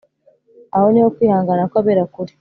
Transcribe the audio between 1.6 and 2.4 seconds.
kw‟abera kuri,